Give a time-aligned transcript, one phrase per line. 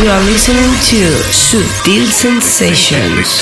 [0.00, 3.36] you are listening to Subtle Sensations.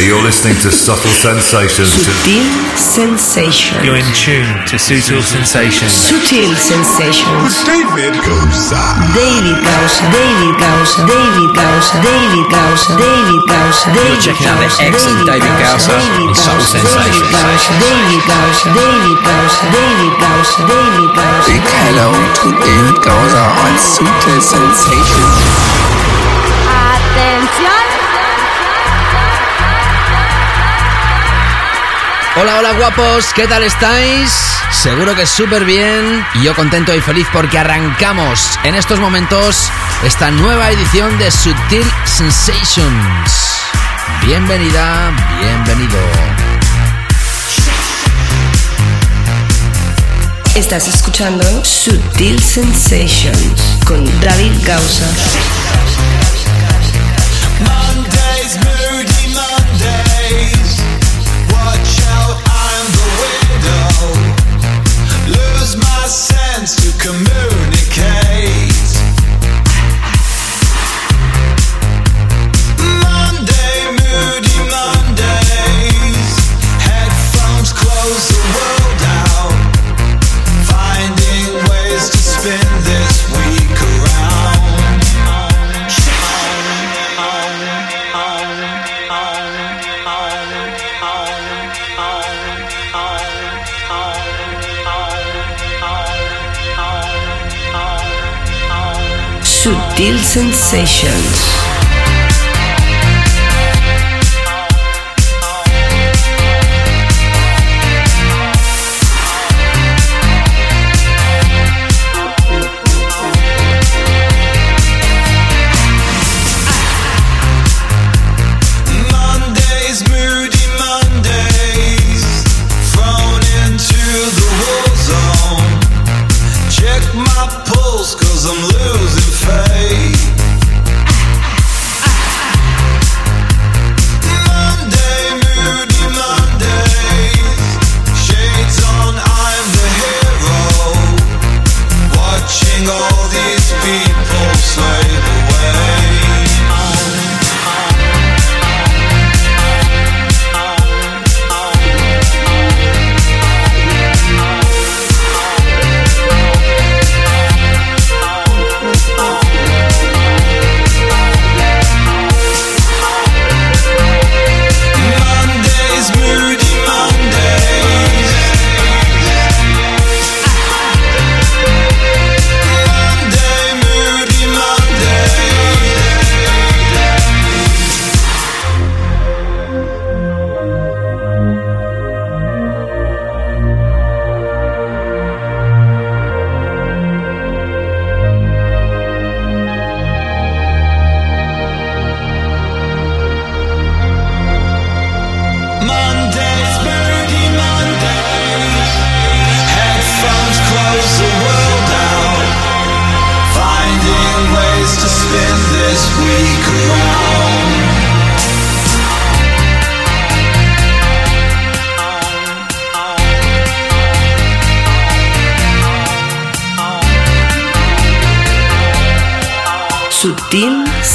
[0.00, 1.92] You're listening to Subtle Sensations.
[1.92, 2.48] Subtle
[2.80, 3.84] Sensations.
[3.84, 5.92] You're in tune to Subtle Sensations.
[5.92, 7.60] Subtle Sensations.
[7.68, 8.80] David Goza.
[9.12, 15.28] David Gausa, David Gausa, David Gausa, David Gausa, David Gausa, David checking out the excellent
[15.28, 17.36] David Gausa on Subtle Sensations.
[17.84, 21.48] David Gausa, David Gausa, David Gausa, David Gausa.
[21.52, 22.08] Big hello
[22.40, 25.77] to David Gausa on Subtle Sensations.
[32.40, 34.30] Hola, hola guapos, ¿qué tal estáis?
[34.70, 39.68] Seguro que súper bien y yo contento y feliz porque arrancamos en estos momentos
[40.04, 43.58] esta nueva edición de Subtil Sensations.
[44.24, 45.98] Bienvenida, bienvenido.
[50.54, 55.06] Estás escuchando Subtle Sensations con David Gausa.
[57.64, 59.17] Mondays, moody
[66.68, 68.67] sense to communicate.
[99.98, 101.47] Subtle Sensations.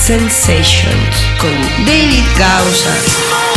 [0.05, 3.52] Sensations con David Gausa.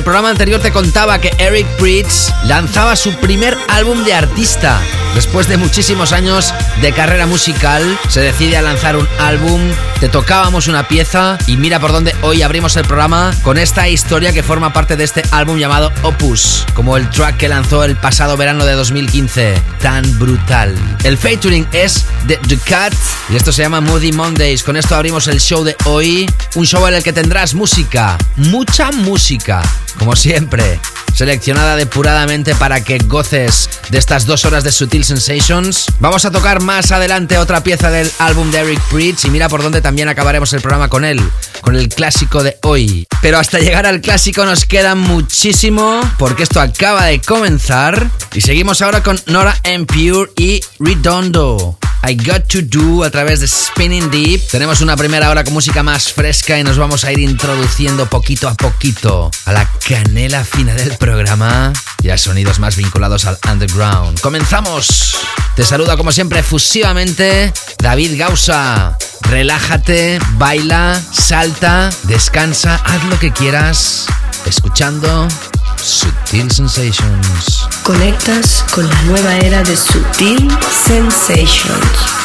[0.00, 4.80] El programa anterior te contaba que Eric Pritz lanzaba su primer álbum de artista.
[5.14, 9.60] Después de muchísimos años de carrera musical, se decide a lanzar un álbum.
[10.00, 14.32] Te tocábamos una pieza y mira por dónde hoy abrimos el programa con esta historia
[14.32, 18.38] que forma parte de este álbum llamado Opus, como el track que lanzó el pasado
[18.38, 20.74] verano de 2015, tan brutal.
[21.04, 22.94] El featuring es The Cat
[23.30, 24.62] y esto se llama Moody Mondays.
[24.62, 28.90] Con esto abrimos el show de hoy, un show en el que tendrás música, mucha
[28.90, 29.62] música,
[29.98, 30.80] como siempre.
[31.14, 35.86] seleccionada depuradamente para que goces de estas dos horas de Sutil Sensations.
[35.98, 39.62] Vamos a tocar más adelante otra pieza del álbum de Eric Bridge y mira por
[39.62, 41.20] dónde también acabaremos el programa con él,
[41.62, 43.06] con el clásico de hoy.
[43.20, 48.80] Pero hasta llegar al clásico nos queda muchísimo porque esto acaba de comenzar y seguimos
[48.80, 49.56] ahora con Nora.
[49.86, 51.79] Pure y Redondo.
[52.02, 54.48] I Got to Do a través de Spinning Deep.
[54.50, 58.48] Tenemos una primera hora con música más fresca y nos vamos a ir introduciendo poquito
[58.48, 64.20] a poquito a la canela fina del programa y a sonidos más vinculados al underground.
[64.20, 65.18] ¡Comenzamos!
[65.54, 68.96] Te saluda como siempre efusivamente David Gausa.
[69.22, 74.06] Relájate, baila, salta, descansa, haz lo que quieras,
[74.46, 75.28] escuchando
[75.76, 77.66] Sutil Sensations.
[77.82, 80.48] Conectas con la nueva era de Sutil
[80.86, 82.20] Sensations.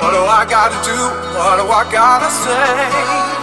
[0.00, 0.96] What do I gotta do?
[1.38, 3.39] What do I gotta say?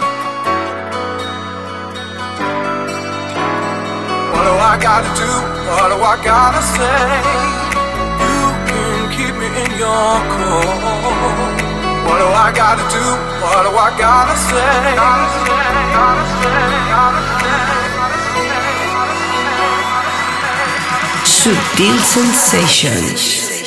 [4.48, 5.30] Do I gotta do?
[5.76, 7.00] What do I gotta say?
[8.24, 10.76] You can keep me in your core.
[12.06, 13.04] What do I gotta do?
[13.44, 14.74] What do I gotta say?
[15.02, 15.28] Gotta
[15.96, 16.68] gotta say.
[21.38, 23.57] Sutil Sensations.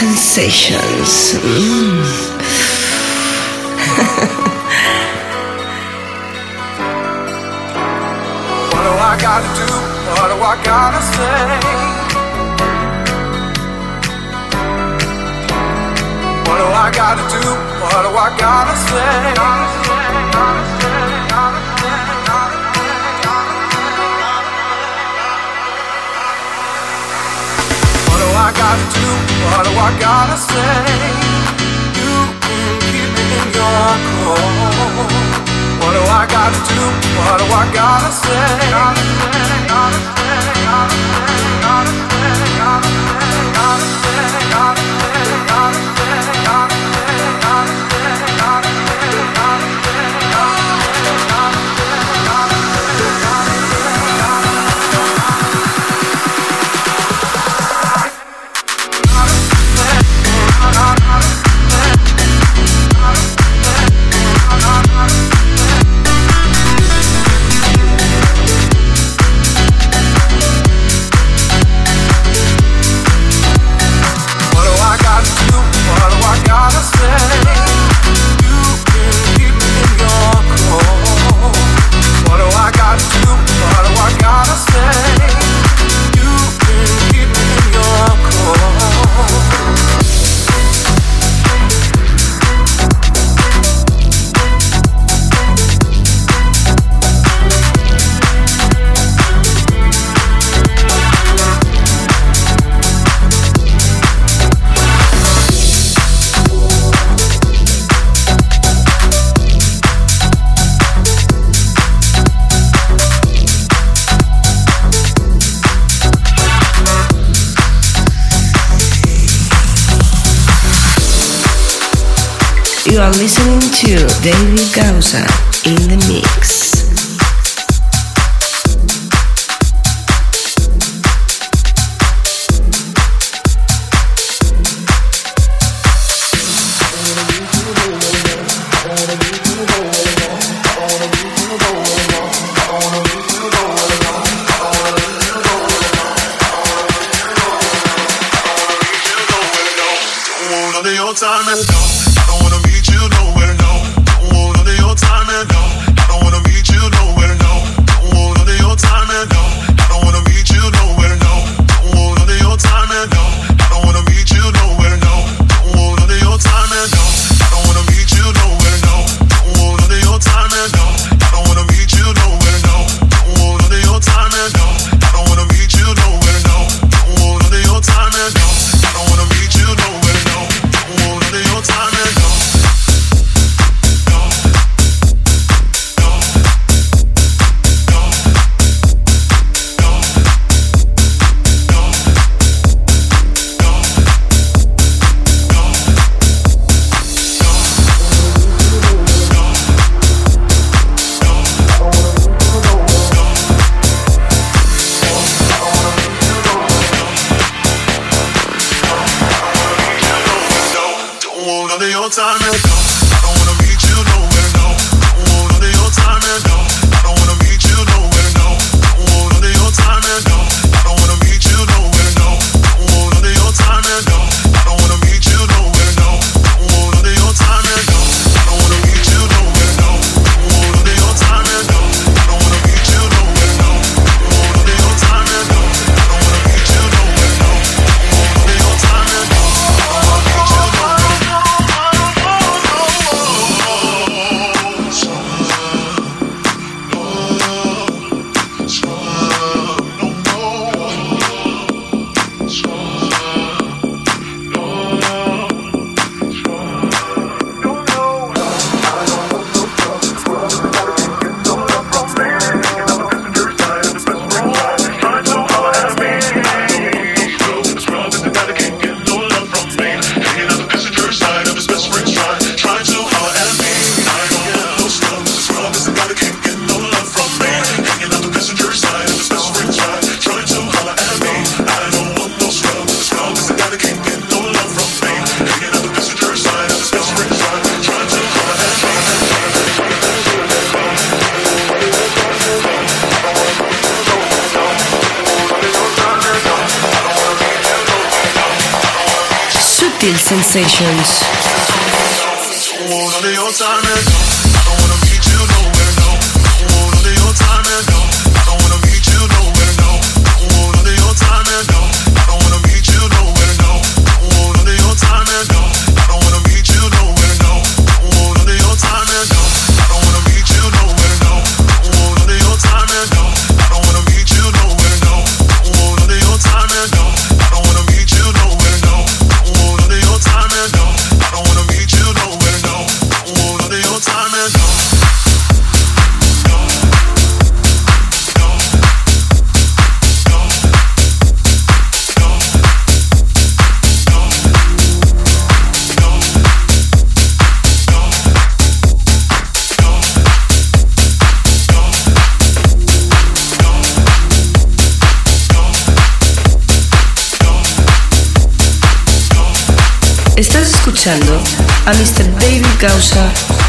[0.00, 1.34] Sensations.
[1.44, 2.19] Mm.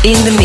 [0.04, 0.41] In the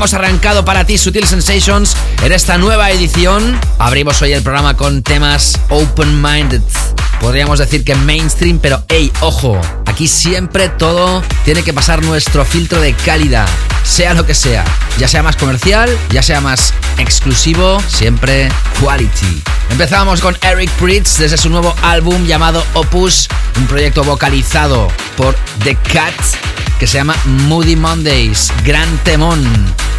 [0.00, 3.60] hemos arrancado para ti Sutil Sensations en esta nueva edición.
[3.78, 6.62] Abrimos hoy el programa con temas open-minded.
[7.20, 12.80] Podríamos decir que mainstream, pero hey, ojo, aquí siempre todo tiene que pasar nuestro filtro
[12.80, 13.46] de calidad,
[13.82, 14.64] sea lo que sea,
[14.98, 18.48] ya sea más comercial, ya sea más exclusivo, siempre
[18.82, 19.42] quality.
[19.68, 23.28] Empezamos con Eric Pritz desde su nuevo álbum llamado Opus,
[23.58, 24.88] un proyecto vocalizado
[25.18, 26.14] por The Cat
[26.78, 28.50] que se llama Moody Mondays.
[28.64, 29.44] Gran temón.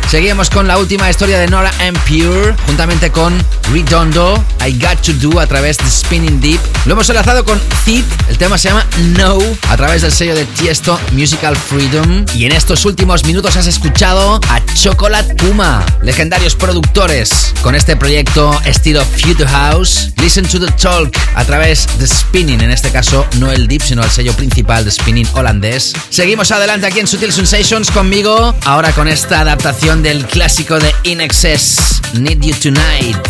[0.10, 3.34] Seguimos con la última historia de Nora and Pure, juntamente con
[3.72, 6.60] Redondo, I Got to Do a través de Spinning Deep.
[6.86, 8.86] Lo hemos enlazado con Thit, el tema se llama
[9.18, 9.38] No,
[9.70, 12.26] a través del sello de Tiesto Musical Freedom.
[12.36, 18.60] Y en estos últimos minutos has escuchado a Chocolate Puma, legendarios productores, con este proyecto
[18.66, 20.12] estilo Future House.
[20.18, 24.04] Listen to the Talk a través de Spinning, en este caso no el Deep, sino
[24.04, 25.94] el sello principal de Spinning holandés.
[26.10, 31.20] Seguimos adelante aquí en Sutil Sensations conmigo, ahora con esta adaptación del clásico de In
[31.20, 33.28] Excess, Need You Tonight.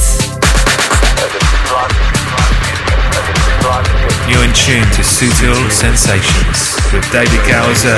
[4.30, 7.98] You're in tune to Sutil Sensations with David Gowser.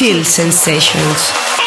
[0.00, 1.59] Sutil sensations.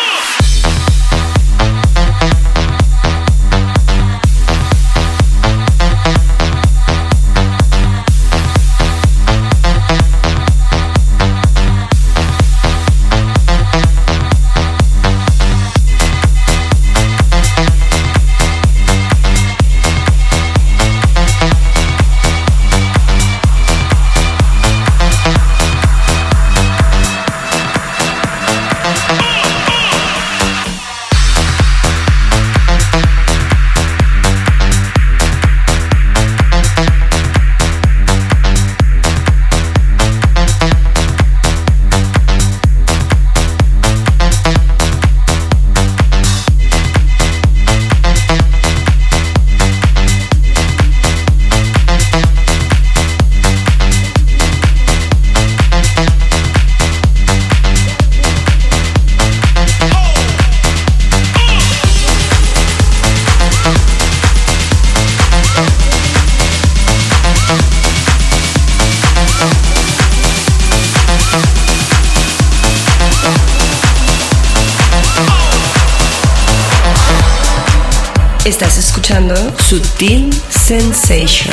[81.06, 81.53] Sensations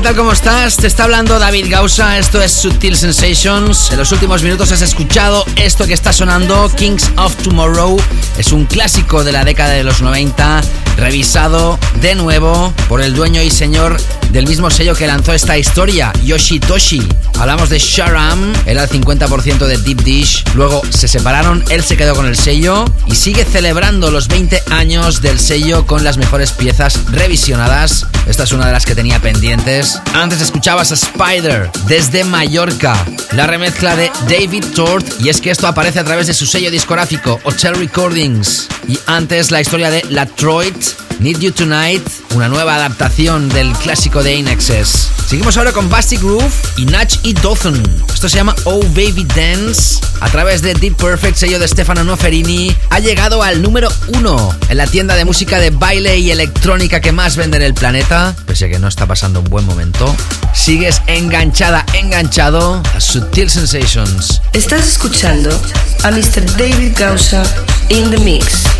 [0.00, 0.16] ¿qué tal?
[0.16, 0.78] ¿Cómo estás?
[0.78, 2.16] Te está hablando David Gausa.
[2.16, 3.90] Esto es Sutil Sensations.
[3.90, 8.00] En los últimos minutos has escuchado esto que está sonando, Kings of Tomorrow.
[8.38, 10.62] Es un clásico de la década de los 90,
[10.96, 13.98] revisado de nuevo por el dueño y señor
[14.30, 17.06] del mismo sello que lanzó esta historia, Yoshitoshi.
[17.38, 20.44] Hablamos de Sharam, era el 50% de Deep Dish.
[20.54, 25.20] Luego se separaron, él se quedó con el sello y sigue celebrando los 20 años
[25.20, 28.06] del sello con las mejores piezas revisionadas.
[28.26, 30.00] Esta es una de las que tenía pendientes.
[30.14, 32.96] Antes escuchabas a Spider desde Mallorca,
[33.32, 35.06] la remezcla de David Tort.
[35.20, 38.68] Y es que esto aparece a través de su sello discográfico, Hotel Recordings.
[38.86, 40.76] Y antes la historia de Latroit
[41.20, 42.02] Need You Tonight,
[42.34, 45.10] una nueva adaptación del clásico de Inexes.
[45.26, 47.82] Seguimos ahora con Basti Groove y Natch y Dothan.
[48.20, 49.98] Esto se llama Oh Baby Dance.
[50.20, 54.76] A través de Deep Perfect, sello de Stefano Noferini, ha llegado al número uno en
[54.76, 58.36] la tienda de música de baile y electrónica que más vende en el planeta.
[58.44, 60.14] Pese a que no está pasando un buen momento,
[60.52, 64.42] sigues enganchada, enganchado a Sutil Sensations.
[64.52, 65.58] Estás escuchando
[66.02, 66.44] a Mr.
[66.58, 67.42] David Gausa
[67.88, 68.79] in the mix.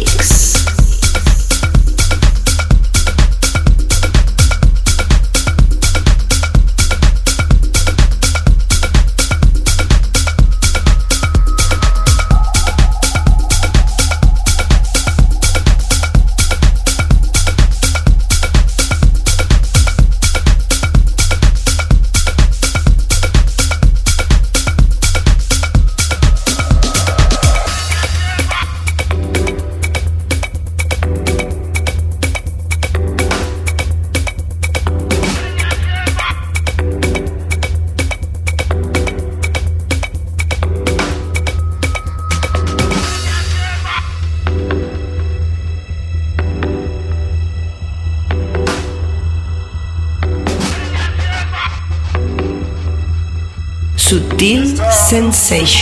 [55.51, 55.80] Sensations.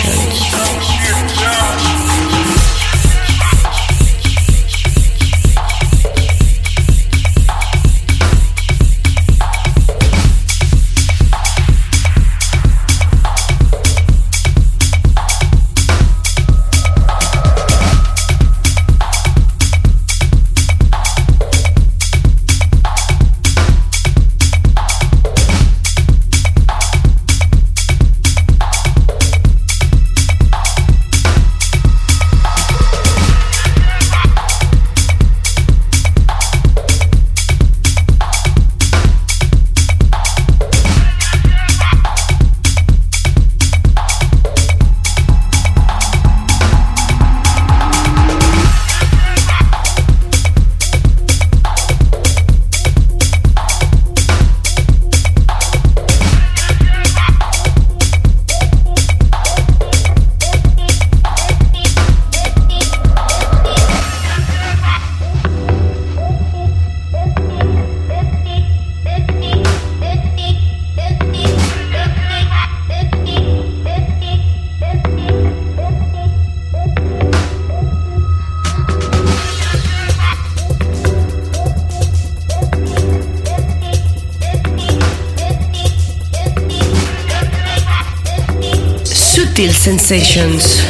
[90.09, 90.88] Sensations.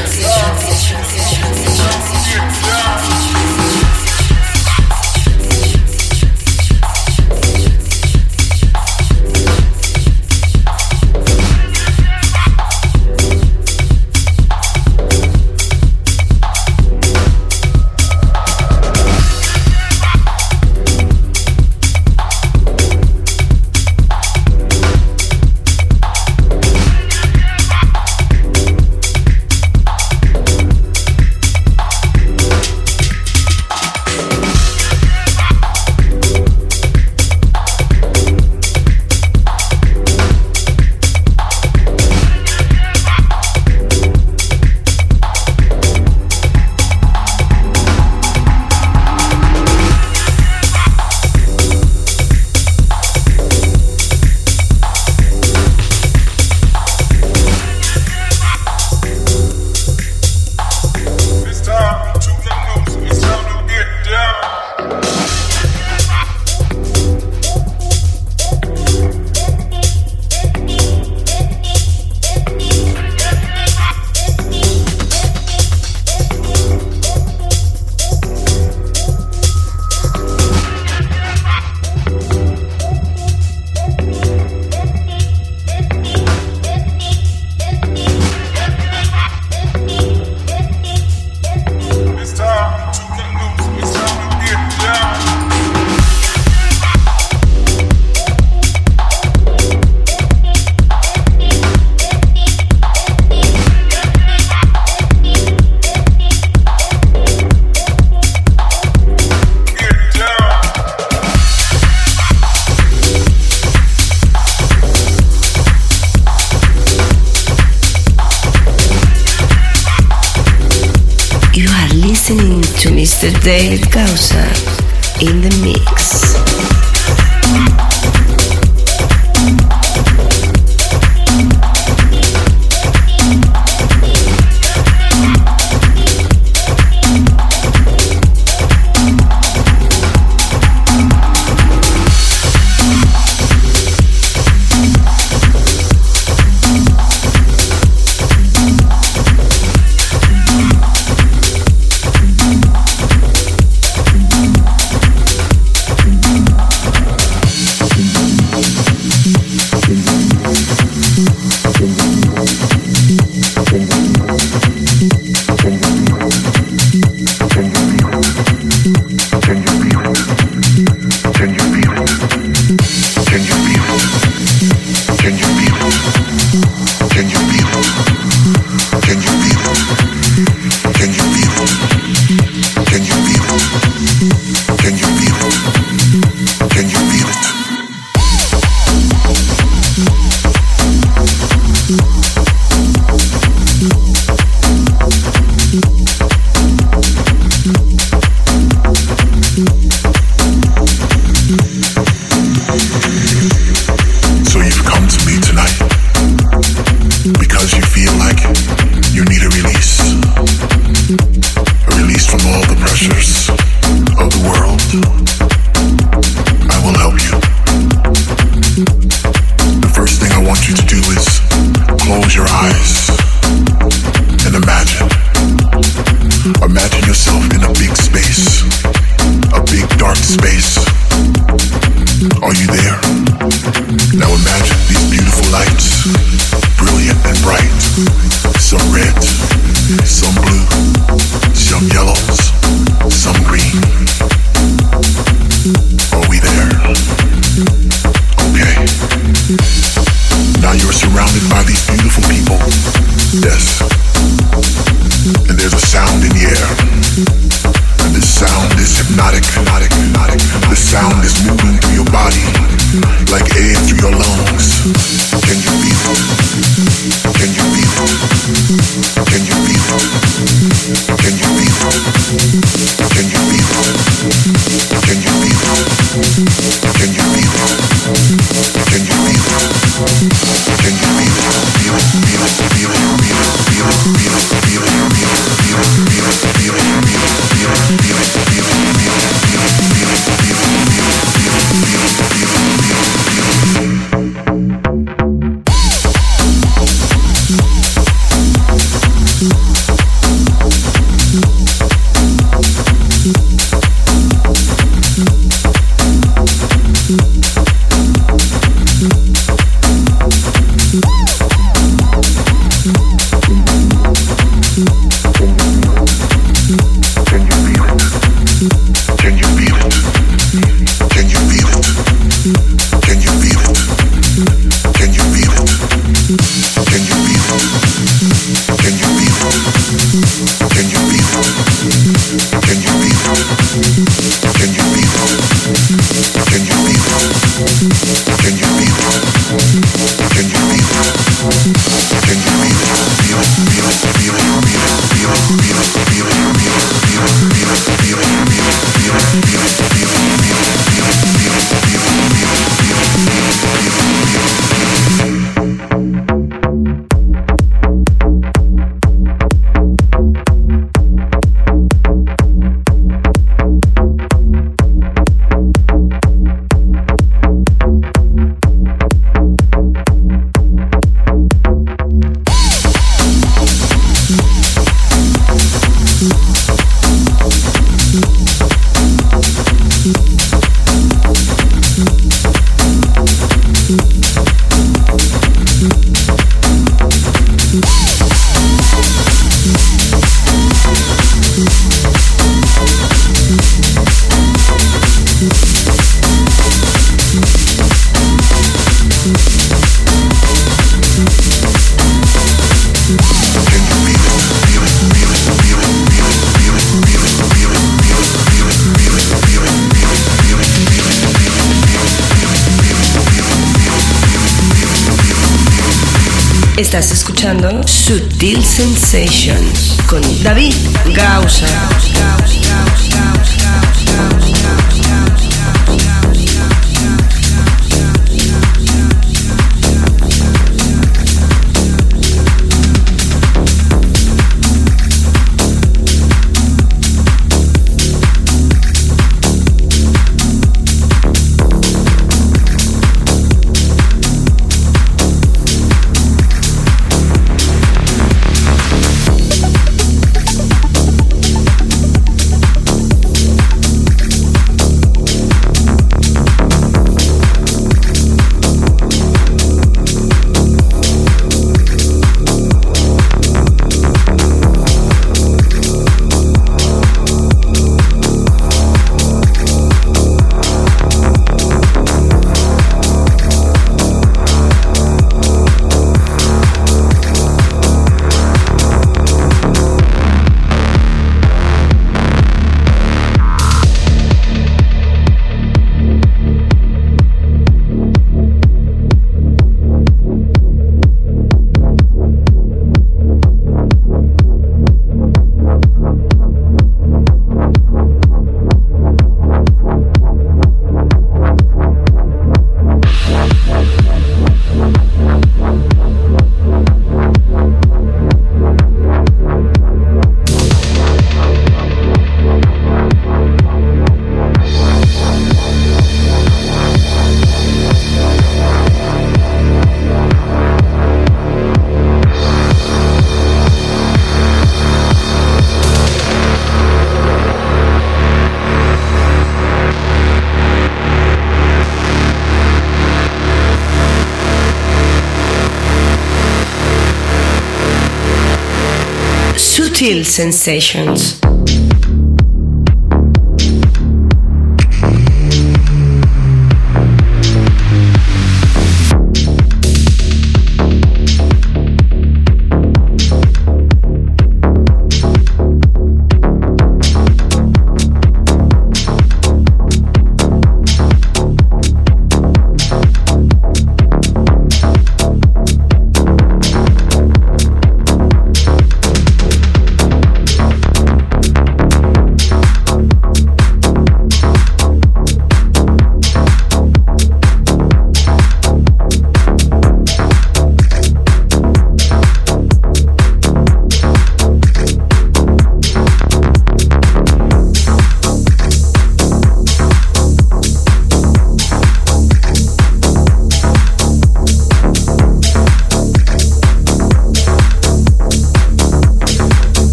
[540.24, 541.40] Sensations.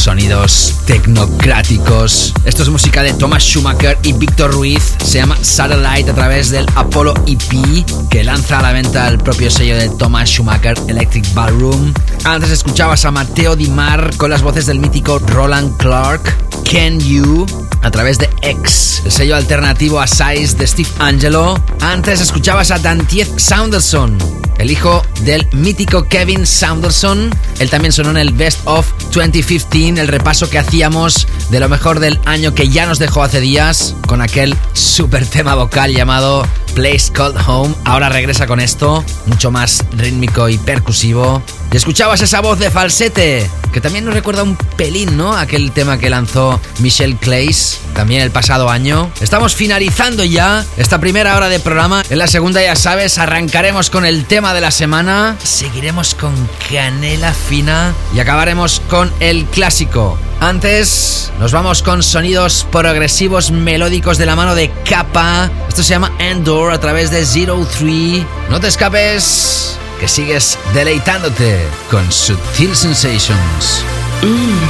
[0.00, 2.32] Sonidos tecnocráticos.
[2.46, 4.94] Esto es música de Thomas Schumacher y Víctor Ruiz.
[5.04, 9.50] Se llama Satellite a través del Apollo EP que lanza a la venta el propio
[9.50, 11.92] sello de Thomas Schumacher Electric Ballroom.
[12.24, 16.34] Antes escuchabas a Mateo Di Mar con las voces del mítico Roland Clark.
[16.64, 17.46] Can You
[17.82, 21.62] a través de X, el sello alternativo a Size de Steve Angelo.
[21.80, 24.18] Antes escuchabas a Dantiez Saunderson
[24.60, 27.30] el hijo del mítico Kevin Saunderson.
[27.58, 32.00] Él también sonó en el Best of 2015, el repaso que hacíamos de lo mejor
[32.00, 37.10] del año que ya nos dejó hace días, con aquel super tema vocal llamado Place
[37.12, 37.74] Called Home.
[37.84, 41.42] Ahora regresa con esto, mucho más rítmico y percusivo.
[41.72, 45.36] Y escuchabas esa voz de falsete, que también nos recuerda un pelín, ¿no?
[45.36, 49.10] Aquel tema que lanzó Michelle Clays también el pasado año.
[49.20, 52.02] Estamos finalizando ya esta primera hora de programa.
[52.10, 55.36] En la segunda, ya sabes, arrancaremos con el tema de la semana.
[55.42, 56.34] Seguiremos con
[56.70, 60.18] Canela Fina y acabaremos con el clásico.
[60.40, 65.50] Antes, nos vamos con sonidos progresivos melódicos de la mano de Kappa.
[65.68, 68.26] Esto se llama Endor a través de Zero Three.
[68.48, 71.60] No te escapes que sigues deleitándote
[71.90, 73.84] con Sutil Sensations.
[74.22, 74.64] Mm,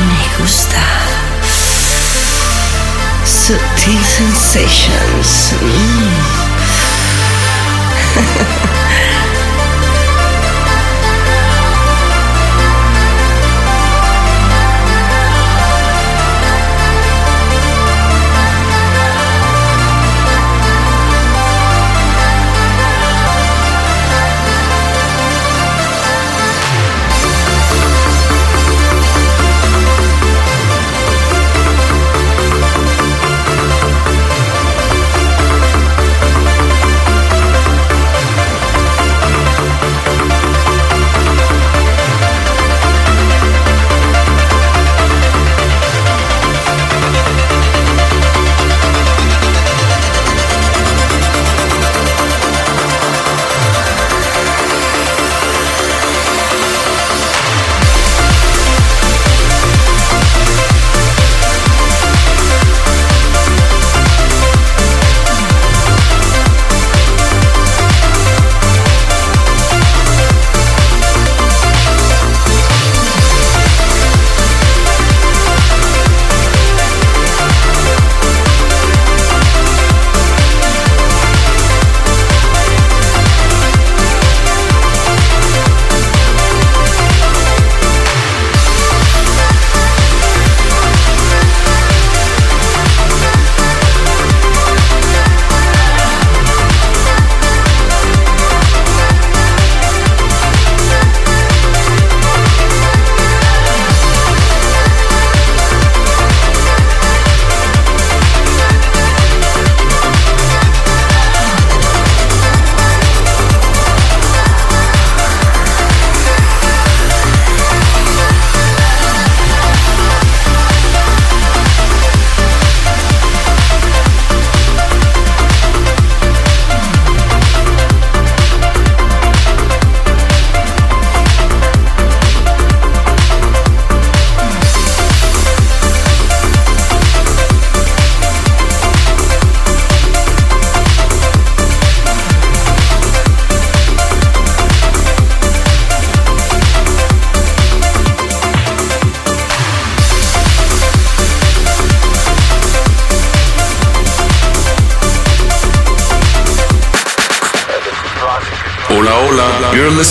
[0.00, 0.82] me gusta.
[3.24, 5.52] Sutil sensations.
[5.62, 6.54] Mm.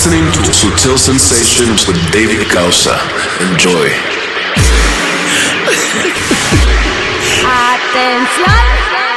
[0.04, 2.98] listening to Sutil Sensations with David Causa.
[3.40, 3.90] Enjoy.
[7.46, 9.13] Atención.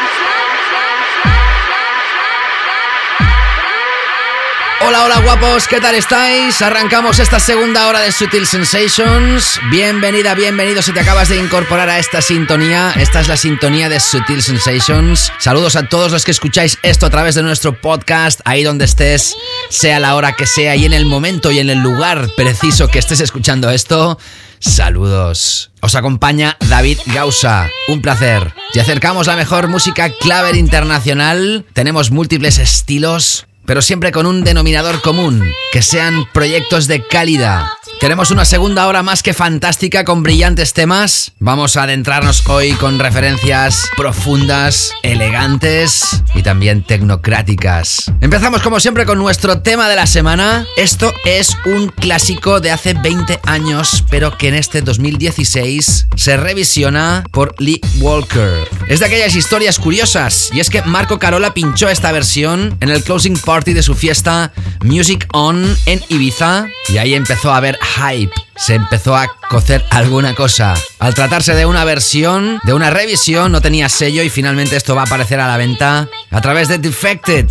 [4.89, 6.63] Hola, hola guapos, ¿qué tal estáis?
[6.63, 9.59] Arrancamos esta segunda hora de Sutil Sensations.
[9.69, 12.93] Bienvenida, bienvenido si te acabas de incorporar a esta sintonía.
[12.95, 15.33] Esta es la sintonía de Sutil Sensations.
[15.41, 19.35] Saludos a todos los que escucháis esto a través de nuestro podcast, ahí donde estés,
[19.71, 23.01] sea la hora que sea y en el momento y en el lugar preciso que
[23.01, 24.21] estés escuchando esto.
[24.61, 25.73] Saludos.
[25.81, 27.69] Os acompaña David Gausa.
[27.89, 28.55] Un placer.
[28.73, 31.67] Te acercamos la mejor música claver internacional.
[31.73, 35.43] Tenemos múltiples estilos pero siempre con un denominador común,
[35.73, 37.67] que sean proyectos de calidad.
[38.01, 41.33] Tenemos una segunda hora más que fantástica con brillantes temas.
[41.39, 48.13] Vamos a adentrarnos hoy con referencias profundas, elegantes y también tecnocráticas.
[48.21, 50.67] Empezamos como siempre con nuestro tema de la semana.
[50.77, 57.25] Esto es un clásico de hace 20 años, pero que en este 2016 se revisiona
[57.33, 58.69] por Lee Walker.
[58.89, 63.03] Es de aquellas historias curiosas, y es que Marco Carola pinchó esta versión en el
[63.03, 64.53] closing party de su fiesta
[64.83, 68.33] Music On en Ibiza, y ahí empezó a haber hype.
[68.57, 70.75] Se empezó a cocer alguna cosa.
[70.99, 75.03] Al tratarse de una versión, de una revisión, no tenía sello y finalmente esto va
[75.03, 77.47] a aparecer a la venta a través de Defected.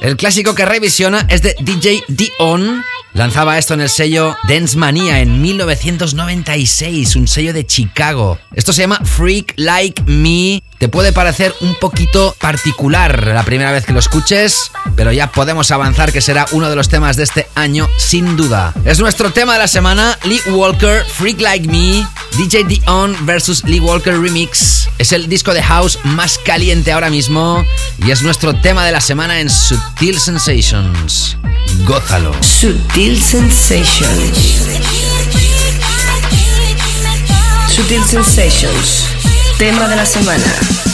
[0.00, 2.84] El clásico que revisiona es de DJ Dion.
[3.14, 8.38] Lanzaba esto en el sello Dance Mania en 1996, un sello de Chicago.
[8.54, 13.86] Esto se llama Freak Like Me te puede parecer un poquito particular la primera vez
[13.86, 17.48] que lo escuches, pero ya podemos avanzar que será uno de los temas de este
[17.54, 18.74] año sin duda.
[18.84, 22.06] Es nuestro tema de la semana, Lee Walker, Freak Like Me,
[22.36, 24.88] DJ Dion versus Lee Walker Remix.
[24.98, 27.64] Es el disco de house más caliente ahora mismo
[28.04, 31.36] y es nuestro tema de la semana en Sutil Sensations.
[31.86, 32.34] Gózalo.
[32.42, 34.32] Sutil Sensations.
[37.68, 39.16] Sutil Sensations
[39.58, 40.85] tema de la semana.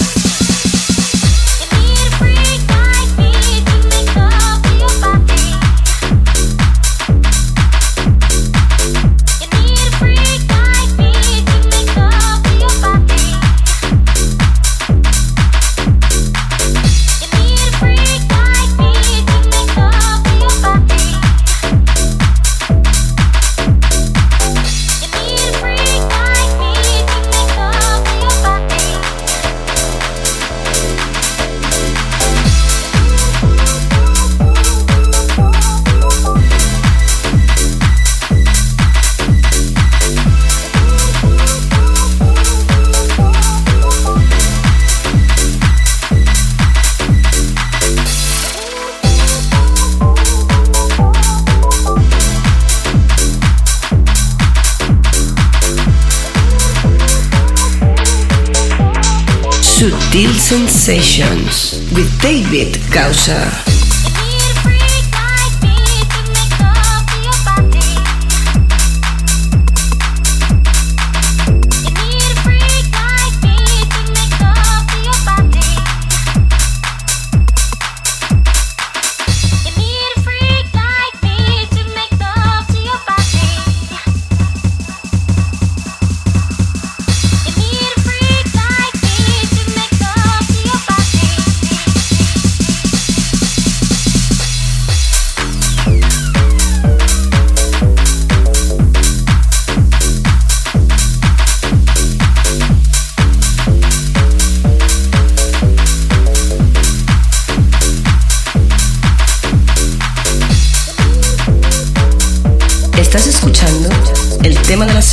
[59.83, 63.82] Sutil Sensations with David Gausser.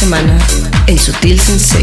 [0.10, 0.40] Semana
[0.88, 1.79] en Sutil Sensations.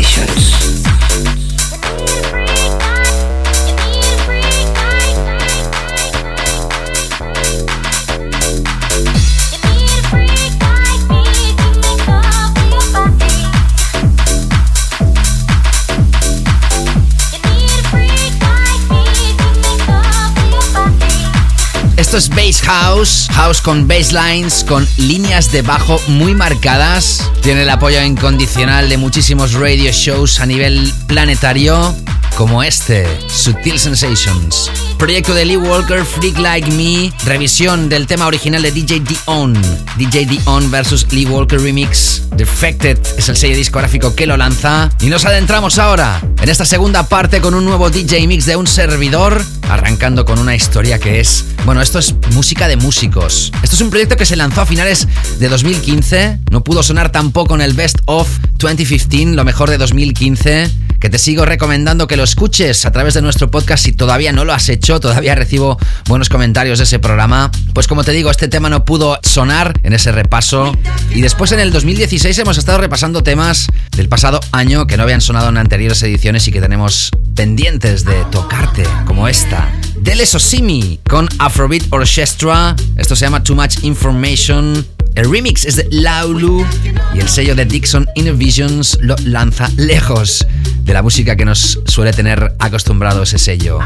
[22.67, 27.31] House, House con basslines, con líneas de bajo muy marcadas.
[27.41, 31.95] Tiene el apoyo incondicional de muchísimos radio shows a nivel planetario,
[32.37, 34.69] como este, Sutil Sensations.
[34.99, 39.55] Proyecto de Lee Walker, Freak Like Me, revisión del tema original de DJ Dion.
[39.97, 42.25] DJ Dion versus Lee Walker Remix.
[42.37, 44.91] Defected es el sello discográfico que lo lanza.
[45.01, 48.67] Y nos adentramos ahora en esta segunda parte con un nuevo DJ mix de un
[48.67, 53.53] servidor, arrancando con una historia que es, bueno, esto es música de músicos.
[53.61, 55.09] Esto es un proyecto que se lanzó a finales
[55.41, 60.71] de 2015, no pudo sonar tampoco en el Best of 2015, lo mejor de 2015
[61.01, 64.45] que te sigo recomendando que lo escuches a través de nuestro podcast si todavía no
[64.45, 67.51] lo has hecho, todavía recibo buenos comentarios de ese programa.
[67.75, 70.73] Pues como te digo, este tema no pudo sonar en ese repaso
[71.11, 75.21] y después en el 2016 hemos estado repasando temas del pasado año que no habían
[75.21, 79.71] sonado en anteriores ediciones y que tenemos pendientes de tocarte, como esta.
[80.07, 82.77] Dele Sosimi con Afrobeat Orchestra.
[82.97, 84.87] Esto se llama Too Much Information.
[85.17, 86.65] El remix es de Laulu
[87.13, 90.47] y el sello de Dixon Innovations lo lanza lejos
[90.85, 93.81] de la música que nos suele tener acostumbrado ese sello.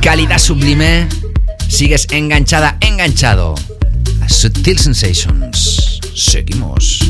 [0.00, 1.06] Calidad sublime,
[1.68, 3.54] sigues enganchada, enganchado
[4.22, 6.00] a Sutil Sensations.
[6.14, 7.00] Seguimos.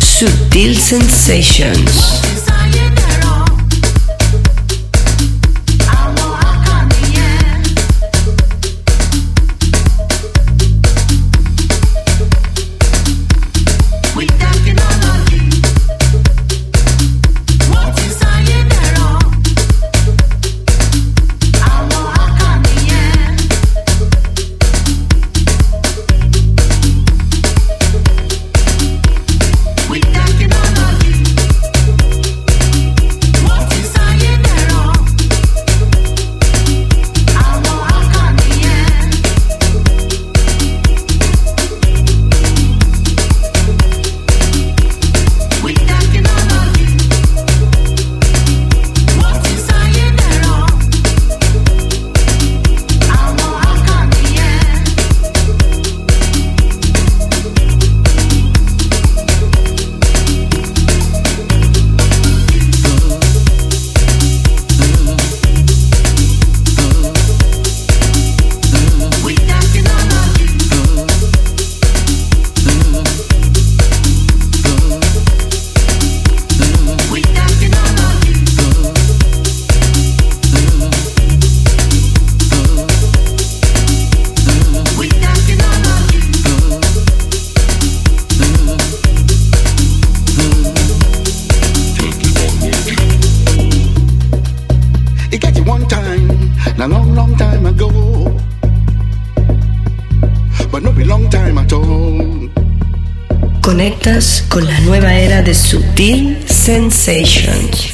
[0.00, 2.22] Sutil Sensations.
[104.90, 107.89] Nueva era de Sutil Sensations.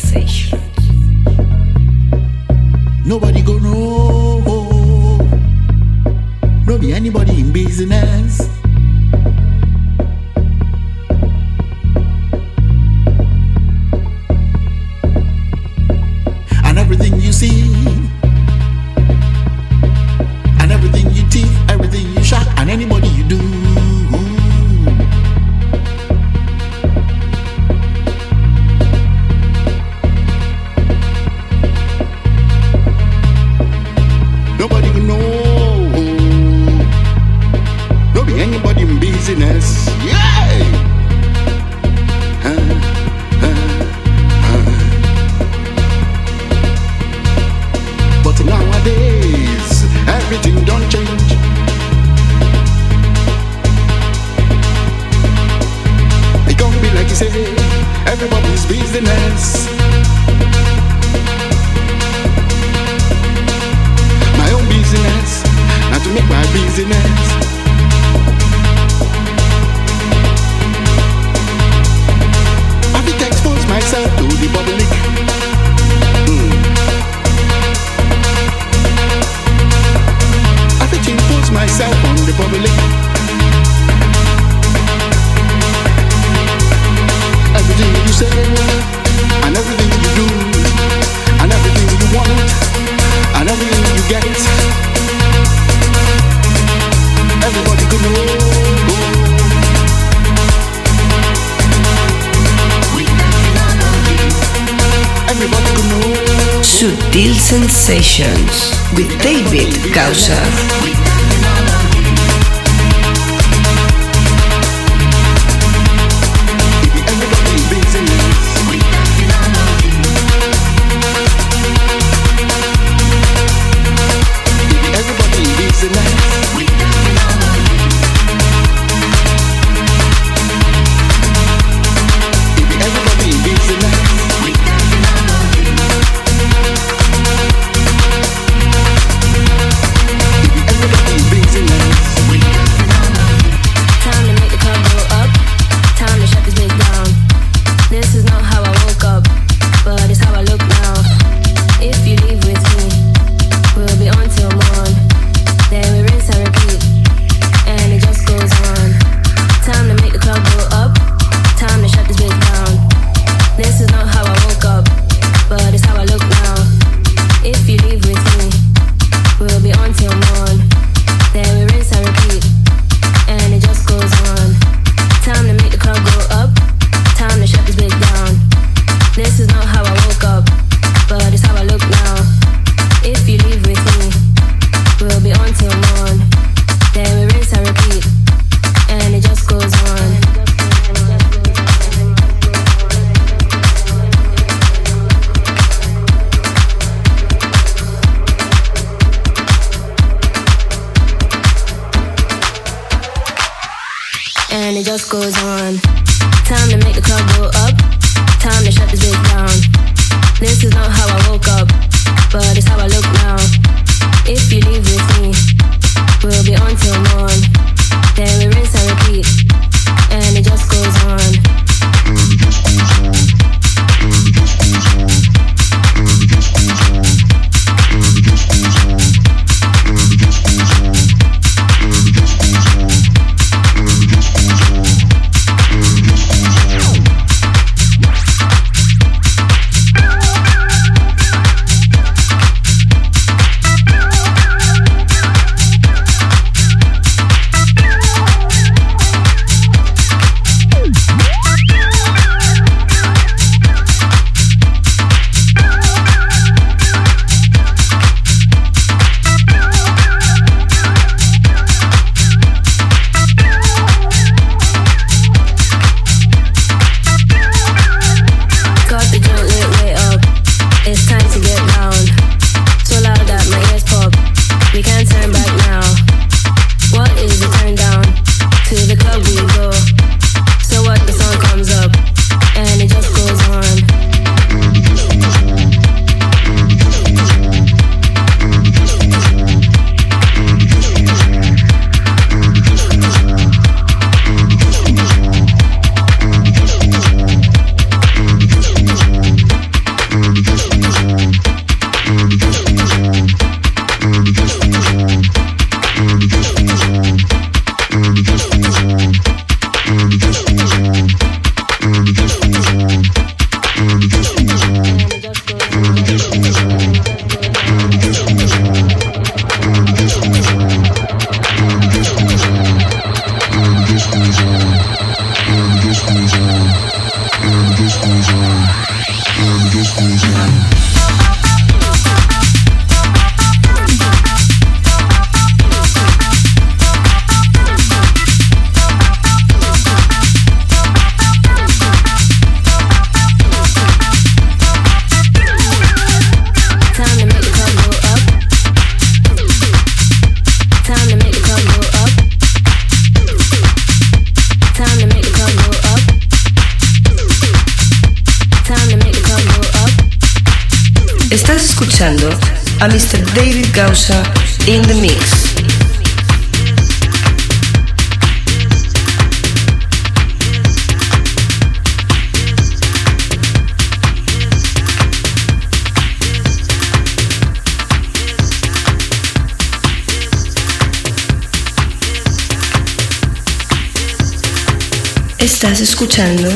[385.89, 386.51] Escuchando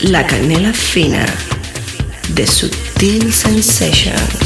[0.00, 1.24] La Canela Fina
[2.34, 4.41] de Sutil Sensations.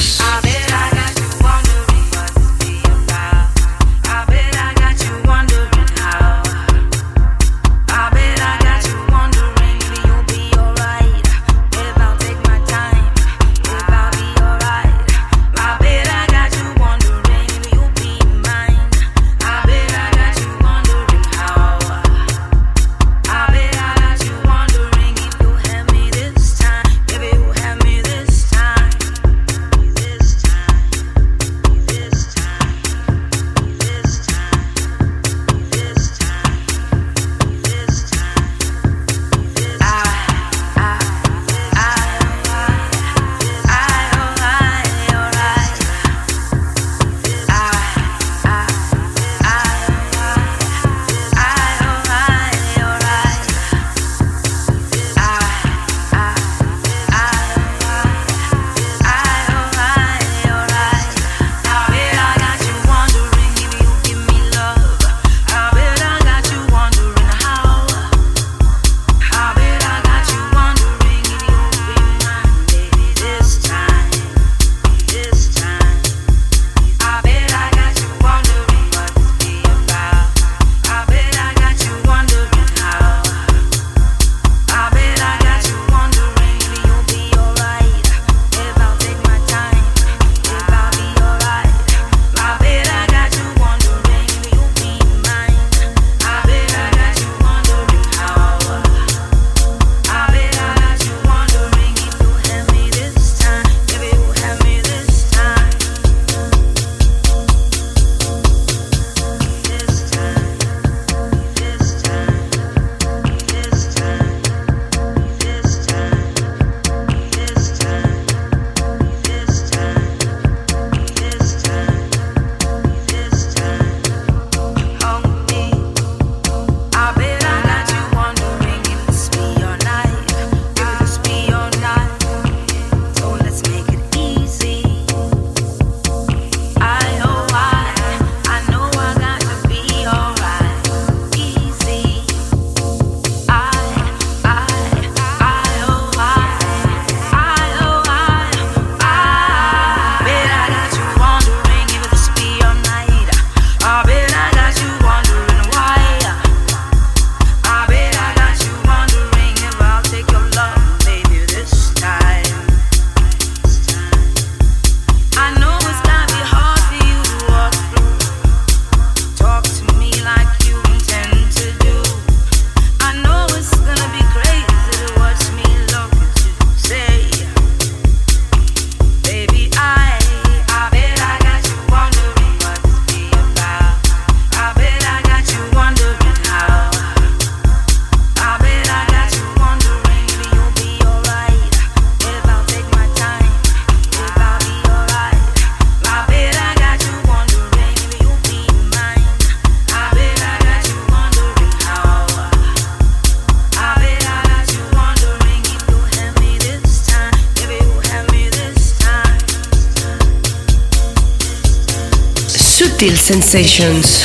[213.27, 214.23] Sensations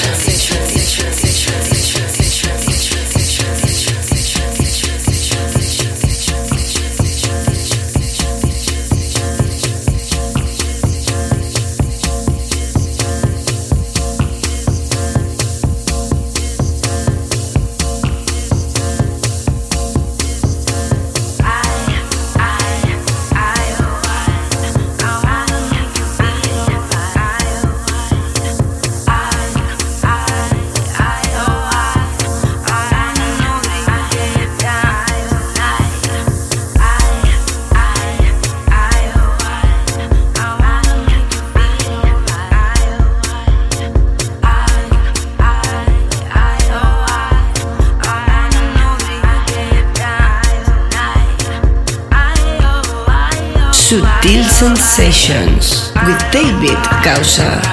[57.22, 57.70] David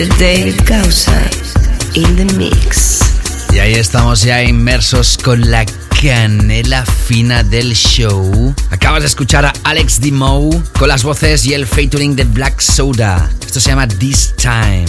[0.00, 0.08] Mr.
[0.16, 0.56] David
[1.94, 3.00] in the mix.
[3.52, 5.66] Y ahí estamos ya inmersos con la
[6.00, 8.54] canela fina del show.
[8.70, 10.48] Acabas de escuchar a Alex Demo
[10.78, 13.28] con las voces y el featuring de Black Soda.
[13.44, 14.86] Esto se llama This Time.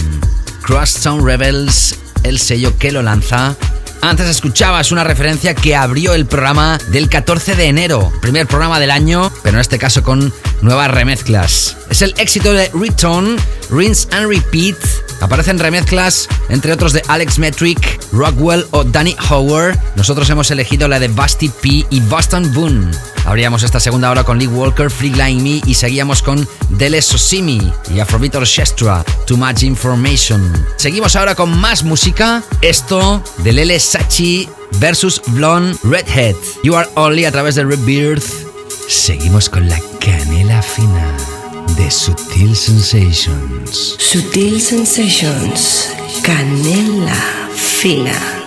[0.62, 3.54] Crosstown Rebels, el sello que lo lanza.
[4.00, 8.90] Antes escuchabas una referencia que abrió el programa del 14 de enero, primer programa del
[8.90, 10.32] año, pero en este caso con
[10.62, 11.76] nuevas remezclas.
[11.90, 13.36] Es el éxito de Return,
[13.70, 14.76] Rinse and Repeat.
[15.22, 19.78] Aparecen remezclas, entre otros de Alex Metric, Rockwell o Danny Howard.
[19.94, 22.90] Nosotros hemos elegido la de Busty P y Boston Boone.
[23.24, 27.72] Abríamos esta segunda hora con Lee Walker, Free Line Me y seguíamos con Dele Sosimi
[27.94, 30.66] y Afrobeat Orchestra, Too Much Information.
[30.76, 32.42] Seguimos ahora con más música.
[32.60, 34.48] Esto de Lele Sachi
[34.80, 36.34] versus Blonde Redhead.
[36.64, 38.24] You Are Only a través de Rebirth.
[38.88, 41.16] Seguimos con la canela fina
[41.76, 42.56] de Sutil
[43.72, 45.88] Sutil Sensations,
[46.22, 48.41] canela fina.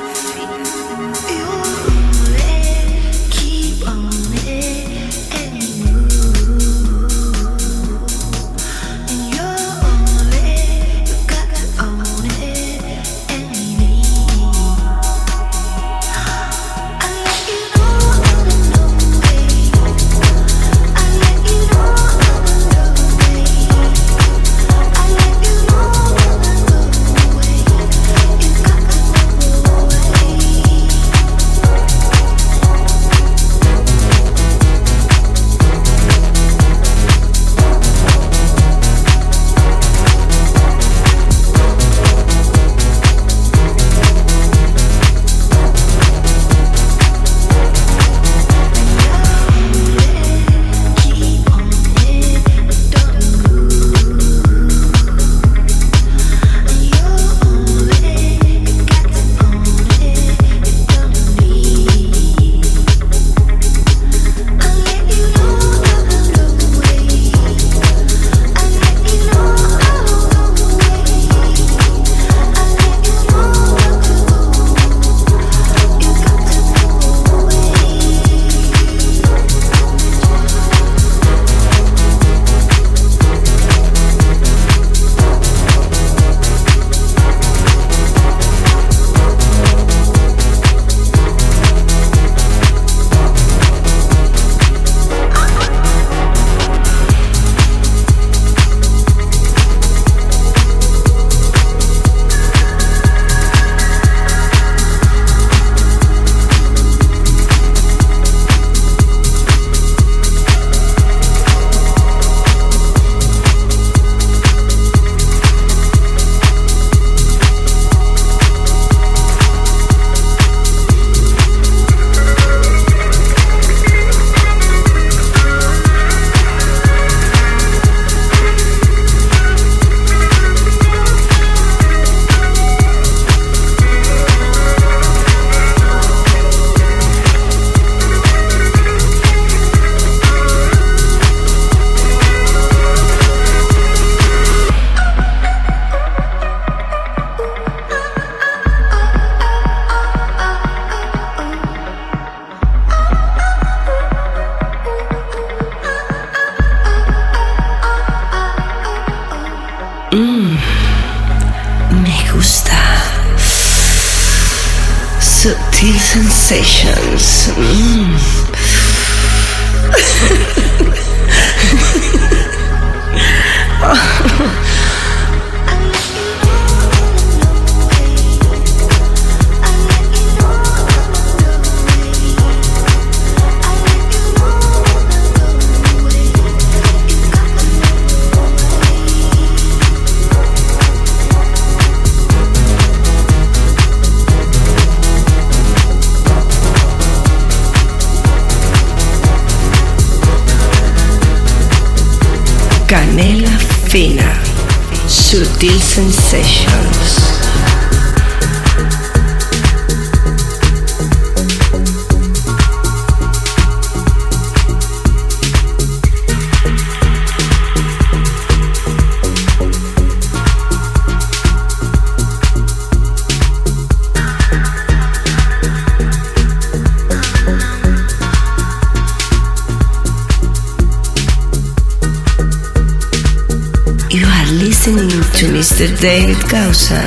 [235.66, 236.00] Mr.
[236.00, 237.02] David Causa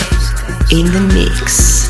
[0.74, 1.88] in the mix.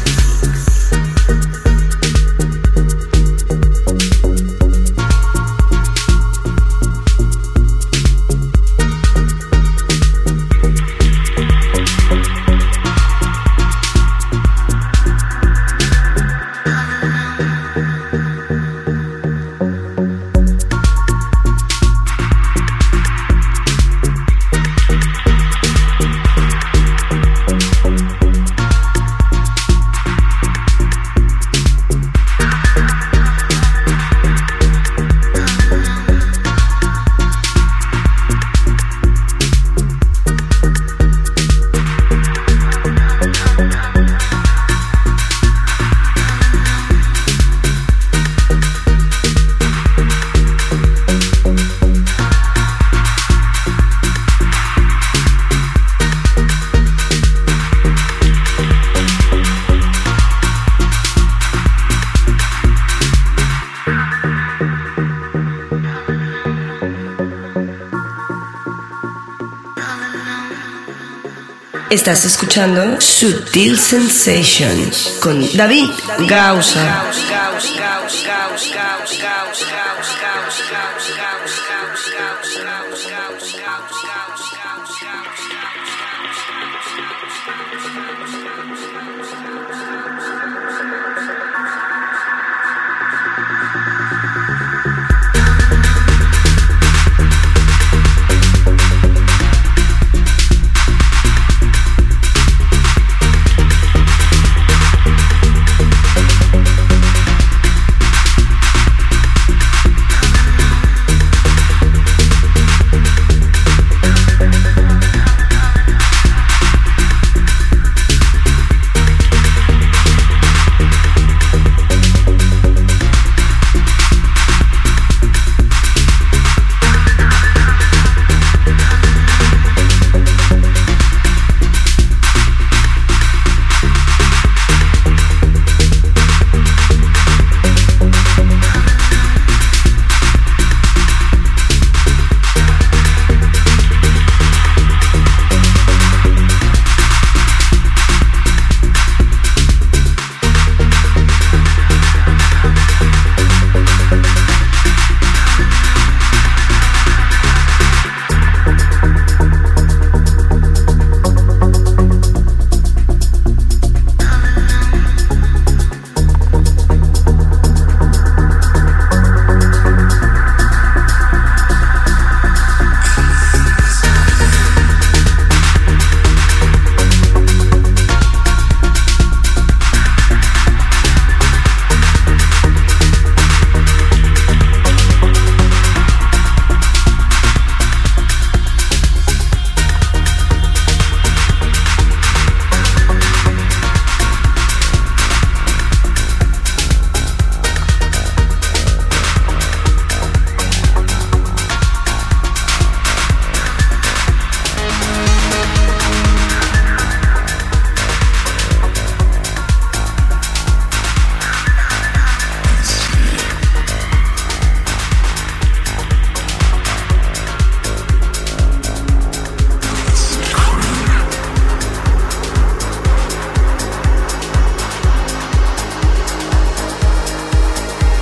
[72.09, 75.91] Estás escuchando Sutil Sensations con David
[76.27, 77.05] Gausa.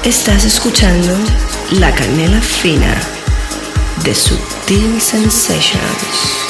[0.07, 1.19] Estás escuchando
[1.81, 2.95] La Canela Fina
[4.05, 6.46] de Sutil Sensations.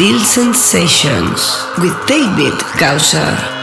[0.00, 3.59] Sutil Sensations with David Gausser.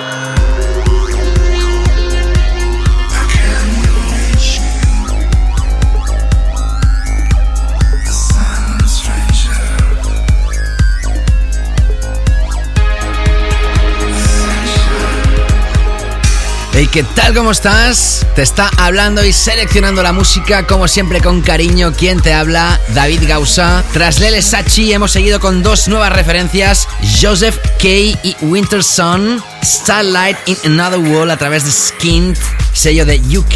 [16.79, 17.33] Hey, ¿qué tal?
[17.33, 18.23] ¿Cómo estás?
[18.35, 21.91] Te está hablando y seleccionando la música, como siempre con cariño.
[21.97, 22.79] ¿Quién te habla?
[22.93, 23.83] David Gausa.
[23.93, 26.87] Tras Lele Sachi hemos seguido con dos nuevas referencias,
[27.19, 27.87] Joseph K.
[28.21, 32.37] y Winterson, Starlight in Another World a través de Skint,
[32.73, 33.55] sello de UK.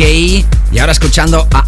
[0.71, 1.67] Y ahora escuchando a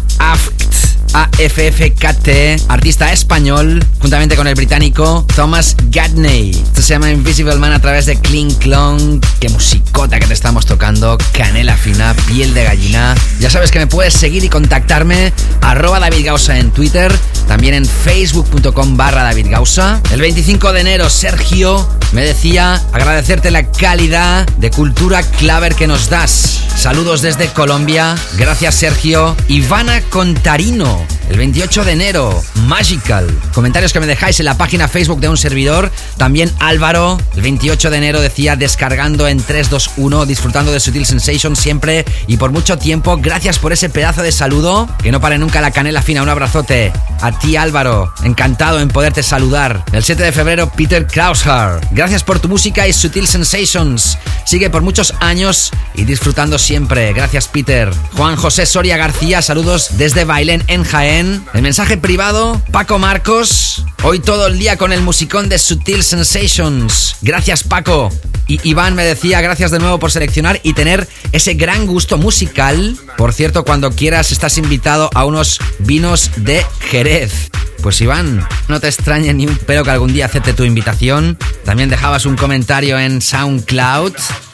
[1.14, 6.50] AFFKT, artista español, juntamente con el británico Thomas Gadney.
[6.50, 9.20] Esto se llama Invisible Man a través de Kling Clong.
[9.38, 13.14] Qué musicota que te estamos tocando, canela fina, piel de gallina.
[13.38, 17.16] Ya sabes que me puedes seguir y contactarme, arroba David Gausa en Twitter,
[17.46, 20.00] también en facebook.com barra David Gausa.
[20.10, 26.10] El 25 de enero, Sergio me decía agradecerte la calidad de cultura claver que nos
[26.10, 26.60] das.
[26.76, 28.14] Saludos desde Colombia.
[28.36, 29.36] Gracias, Sergio.
[29.48, 31.03] Ivana Contarino.
[31.10, 31.23] now.
[31.30, 33.26] El 28 de enero, Magical.
[33.54, 35.90] Comentarios que me dejáis en la página Facebook de un servidor.
[36.16, 42.04] También Álvaro, el 28 de enero decía descargando en 321, disfrutando de Sutil Sensation siempre
[42.26, 43.16] y por mucho tiempo.
[43.16, 44.88] Gracias por ese pedazo de saludo.
[45.02, 46.22] Que no pare nunca la canela fina.
[46.22, 46.92] Un abrazote.
[47.20, 49.84] A ti Álvaro, encantado en poderte saludar.
[49.92, 51.80] El 7 de febrero, Peter Kraushar.
[51.90, 54.18] Gracias por tu música y Sutil Sensations.
[54.44, 57.12] Sigue por muchos años y disfrutando siempre.
[57.12, 57.90] Gracias Peter.
[58.16, 61.13] Juan José Soria García, saludos desde Bailén en Jaén.
[61.14, 63.84] El mensaje privado, Paco Marcos.
[64.02, 67.14] Hoy todo el día con el musicón de Sutil Sensations.
[67.22, 68.10] Gracias Paco.
[68.48, 72.96] Y Iván me decía gracias de nuevo por seleccionar y tener ese gran gusto musical.
[73.16, 77.48] Por cierto, cuando quieras estás invitado a unos vinos de Jerez.
[77.80, 81.38] Pues Iván, no te extrañe ni un pelo que algún día acepte tu invitación.
[81.64, 83.22] También dejabas un comentario en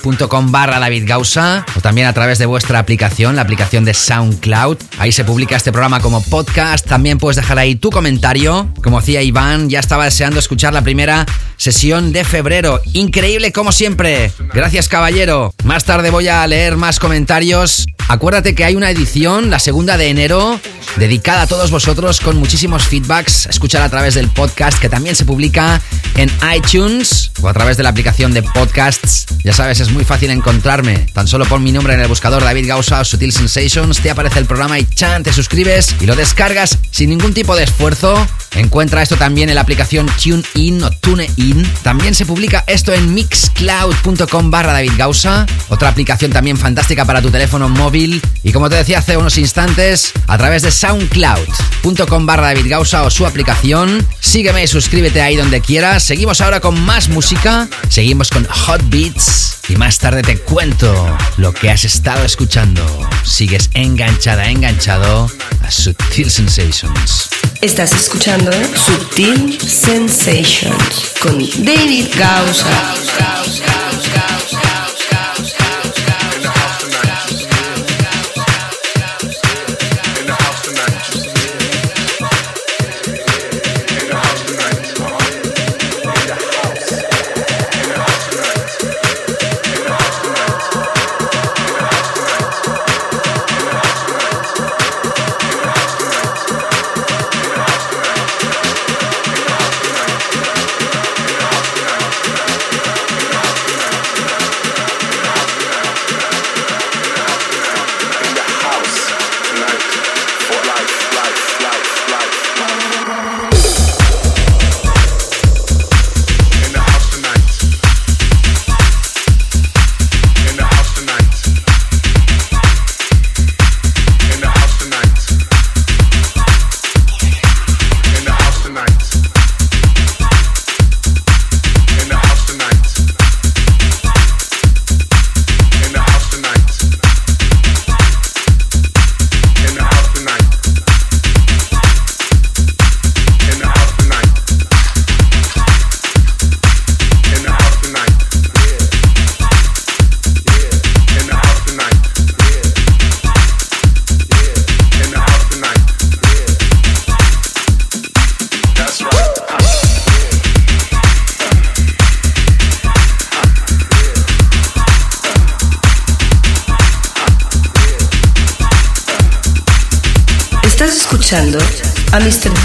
[0.01, 4.79] soundcloud.com barra David Gausa o también a través de vuestra aplicación, la aplicación de SoundCloud.
[4.99, 6.87] Ahí se publica este programa como podcast.
[6.87, 8.69] También puedes dejar ahí tu comentario.
[8.83, 12.81] Como decía Iván, ya estaba deseando escuchar la primera sesión de febrero.
[12.93, 14.33] Increíble como siempre.
[14.53, 15.53] Gracias caballero.
[15.65, 17.87] Más tarde voy a leer más comentarios.
[18.09, 20.59] Acuérdate que hay una edición, la segunda de enero,
[20.97, 23.47] dedicada a todos vosotros con muchísimos feedbacks.
[23.47, 25.81] Escuchar a través del podcast que también se publica
[26.17, 29.27] en iTunes o a través de la aplicación de podcasts.
[29.45, 31.07] Ya sabes, es muy fácil encontrarme.
[31.13, 34.39] Tan solo pon mi nombre en el buscador David Gausa o Sutil Sensations, te aparece
[34.39, 38.27] el programa y chan, te suscribes y lo descargas sin ningún tipo de esfuerzo.
[38.55, 41.71] Encuentra esto también en la aplicación TuneIn o TuneIn.
[41.83, 47.31] También se publica esto en mixcloud.com barra David Gausa, otra aplicación también fantástica para tu
[47.31, 48.21] teléfono móvil.
[48.43, 53.11] Y como te decía hace unos instantes, a través de soundcloud.com barra David Gausa o
[53.11, 54.07] su aplicación.
[54.21, 56.03] Sígueme y suscríbete ahí donde quieras.
[56.03, 61.71] Seguimos ahora con más música, seguimos con Hot Beats más tarde te cuento lo que
[61.71, 62.85] has estado escuchando.
[63.25, 65.31] Sigues enganchada, enganchado
[65.63, 67.31] a Sutil Sensations.
[67.63, 72.91] Estás escuchando Sutil Sensations con David Gausa.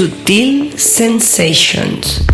[0.00, 2.29] Sutil Sensations.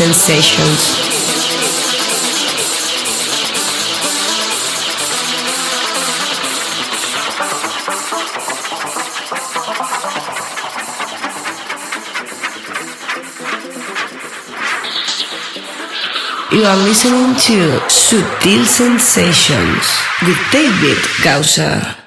[0.00, 0.96] Sensations.
[16.50, 19.84] You are listening to Sutil Sensations
[20.22, 21.99] with David Gausser.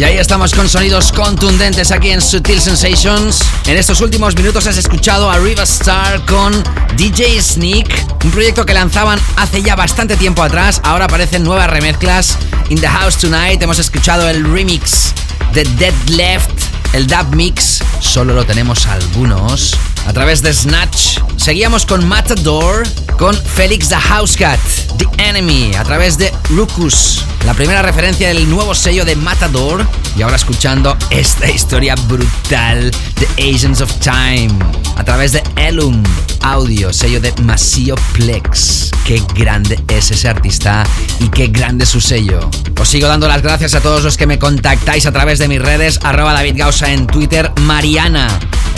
[0.00, 3.42] Y ahí estamos con sonidos contundentes aquí en Sutil Sensations.
[3.66, 6.54] En estos últimos minutos has escuchado a Riva Star con
[6.96, 10.80] DJ Sneak, un proyecto que lanzaban hace ya bastante tiempo atrás.
[10.84, 12.38] Ahora aparecen nuevas remezclas.
[12.70, 15.12] In the House Tonight hemos escuchado el remix
[15.52, 16.50] de Dead Left,
[16.94, 17.82] el dub mix.
[18.00, 21.18] Solo lo tenemos algunos a través de Snatch.
[21.36, 22.86] Seguíamos con Matador,
[23.18, 24.60] con Felix the Housecat,
[24.98, 29.86] The Enemy, a través de Rucus, la primera referencia del nuevo sello de Matador.
[30.16, 34.50] Y ahora escuchando esta historia brutal de Asians of Time,
[34.96, 36.02] a través de Elum,
[36.42, 38.90] audio, sello de Masio Plex.
[39.04, 40.84] Qué grande es ese artista
[41.18, 42.50] y qué grande su sello.
[42.78, 45.60] Os sigo dando las gracias a todos los que me contactáis a través de mis
[45.60, 48.28] redes, arroba David Gausa en Twitter, Mariana,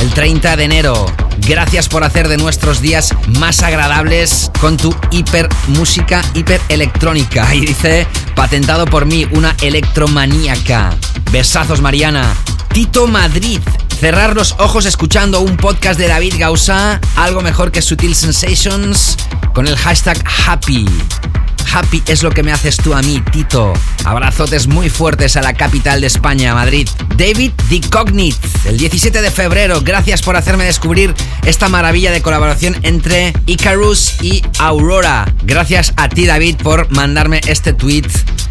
[0.03, 1.07] el 30 de enero.
[1.47, 7.55] Gracias por hacer de nuestros días más agradables con tu hiper música, hiper electrónica.
[7.55, 10.97] Y dice, patentado por mí, una electromaníaca.
[11.31, 12.35] Besazos, Mariana.
[12.73, 13.61] Tito Madrid.
[14.01, 19.17] Cerrar los ojos escuchando un podcast de David Gausa, algo mejor que Sutil Sensations,
[19.55, 20.85] con el hashtag Happy.
[21.73, 23.73] Happy es lo que me haces tú a mí, Tito.
[24.05, 26.89] Abrazotes muy fuertes a la capital de España, Madrid.
[27.17, 29.81] David The Cognit, el 17 de febrero.
[29.83, 31.15] Gracias por hacerme descubrir
[31.45, 35.33] esta maravilla de colaboración entre Icarus y Aurora.
[35.45, 38.09] Gracias a ti, David, por mandarme este tweet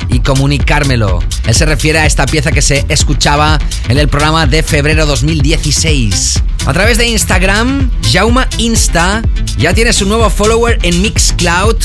[0.10, 1.20] y comunicármelo.
[1.46, 3.60] Él se refiere a esta pieza que se escuchaba
[3.90, 6.42] en el programa de febrero 2016.
[6.66, 9.22] A través de Instagram, Jauma Insta
[9.58, 11.78] ya tiene su nuevo follower en Mixcloud.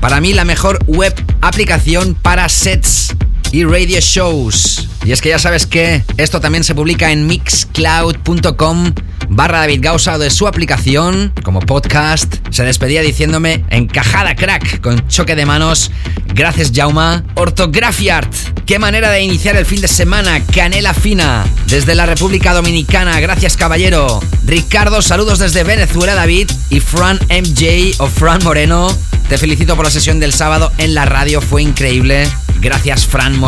[0.00, 3.14] Para mí la mejor web aplicación para sets
[3.54, 4.88] y radio shows.
[5.04, 8.92] Y es que ya sabes que esto también se publica en mixcloud.com
[9.28, 12.34] barra David Gausa de su aplicación como podcast.
[12.50, 15.92] Se despedía diciéndome encajada crack con choque de manos.
[16.34, 17.22] Gracias Jauma.
[17.36, 18.34] Orthografiart.
[18.66, 20.42] Qué manera de iniciar el fin de semana.
[20.52, 21.44] Canela fina.
[21.68, 23.20] Desde la República Dominicana.
[23.20, 24.20] Gracias caballero.
[24.44, 26.50] Ricardo, saludos desde Venezuela David.
[26.70, 28.88] Y Fran MJ o Fran Moreno.
[29.28, 31.40] Te felicito por la sesión del sábado en la radio.
[31.40, 32.28] Fue increíble.
[32.60, 33.43] Gracias, Fran Moreno.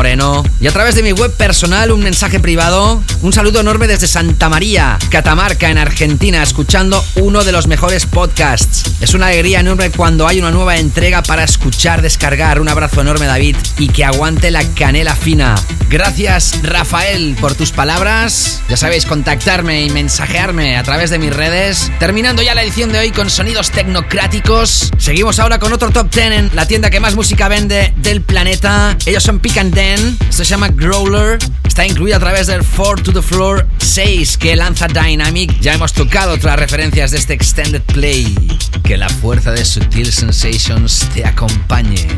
[0.60, 3.02] Y a través de mi web personal, un mensaje privado.
[3.22, 8.84] Un saludo enorme desde Santa María, Catamarca, en Argentina, escuchando uno de los mejores podcasts.
[9.00, 12.60] Es una alegría enorme cuando hay una nueva entrega para escuchar, descargar.
[12.60, 15.54] Un abrazo enorme, David, y que aguante la canela fina.
[15.88, 18.62] Gracias, Rafael, por tus palabras.
[18.68, 21.90] Ya sabéis, contactarme y mensajearme a través de mis redes.
[21.98, 24.90] Terminando ya la edición de hoy con sonidos tecnocráticos.
[24.98, 28.96] Seguimos ahora con otro top 10 en la tienda que más música vende del planeta.
[29.06, 33.12] Ellos son Pick and Esto se llama Growler, está incluido a través del 4 to
[33.12, 35.60] the Floor 6 que lanza Dynamic.
[35.60, 38.34] Ya hemos tocado otras referencias de este extended play.
[38.82, 42.08] Que la fuerza de Sutil Sensations te acompañe.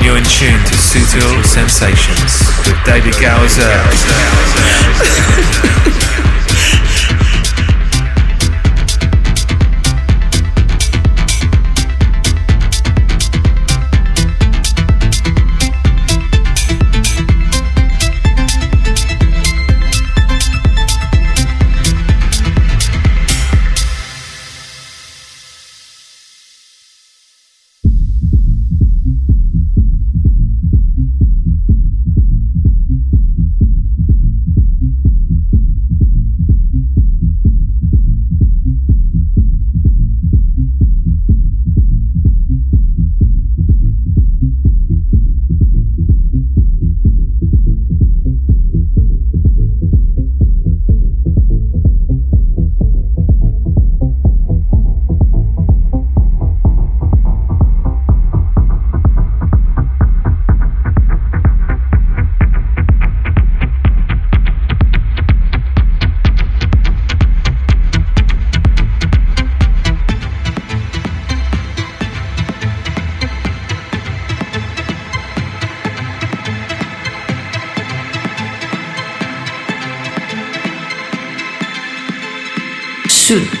[0.00, 3.82] You're in tune to Sutil Sensations with David Gowser.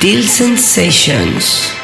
[0.04, 1.83] Sutil Sensations.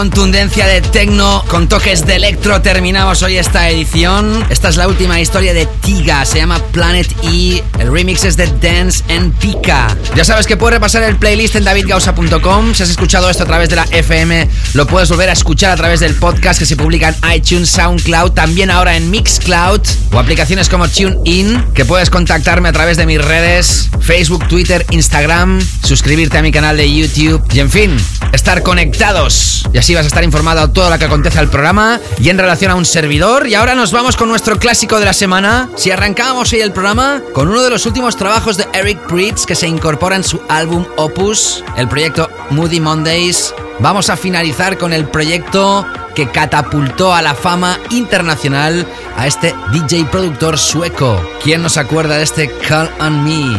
[0.00, 4.46] Contundencia de techno con toques de electro terminamos hoy esta edición.
[4.48, 7.62] Esta es la última historia de Tiga, se llama Planet E.
[7.78, 9.94] El remix es de Dance and Pika.
[10.16, 12.74] Ya sabes que puedes repasar el playlist en davidgausa.com.
[12.74, 15.76] Si has escuchado esto a través de la FM, lo puedes volver a escuchar a
[15.76, 19.82] través del podcast que se publica en iTunes, SoundCloud, también ahora en Mixcloud
[20.12, 25.60] o aplicaciones como TuneIn, que puedes contactarme a través de mis redes, Facebook, Twitter, Instagram,
[25.84, 27.96] suscribirte a mi canal de YouTube y en fin,
[28.32, 29.49] estar conectados.
[29.72, 32.38] Y así vas a estar informado de todo lo que acontece al programa y en
[32.38, 33.46] relación a un servidor.
[33.46, 35.70] Y ahora nos vamos con nuestro clásico de la semana.
[35.76, 39.54] Si arrancábamos hoy el programa con uno de los últimos trabajos de Eric Pritz que
[39.54, 45.08] se incorpora en su álbum Opus, el proyecto Moody Mondays, vamos a finalizar con el
[45.08, 45.86] proyecto
[46.16, 48.86] que catapultó a la fama internacional
[49.16, 51.20] a este DJ productor sueco.
[51.44, 53.56] ¿Quién nos acuerda de este Call on Me?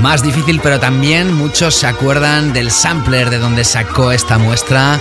[0.00, 5.00] Más difícil, pero también muchos se acuerdan del sampler de donde sacó esta muestra.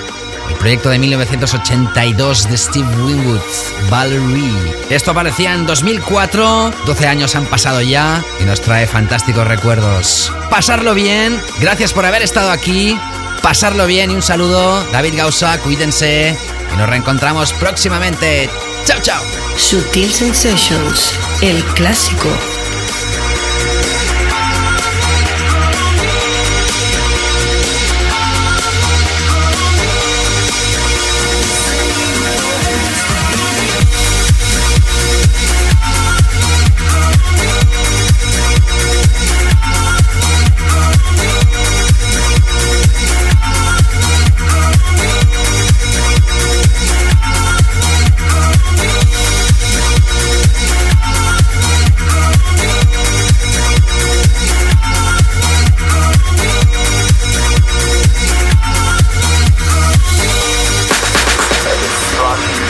[0.64, 3.42] Proyecto de 1982 de Steve Winwood,
[3.90, 4.74] Valerie.
[4.90, 10.32] Esto aparecía en 2004, 12 años han pasado ya y nos trae fantásticos recuerdos.
[10.50, 12.98] Pasarlo bien, gracias por haber estado aquí.
[13.42, 14.82] Pasarlo bien y un saludo.
[14.94, 16.34] David Gausa, cuídense
[16.74, 18.50] y nos reencontramos próximamente.
[18.86, 19.22] Chao, chao.
[19.58, 22.30] Sutil Sensations, el clásico.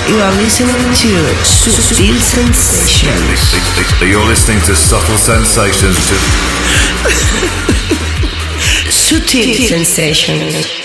[0.07, 3.55] You are listening to Subtle Sensations.
[4.01, 5.97] You're listening to Subtle Sensations.
[8.91, 10.82] Subtle Sensations.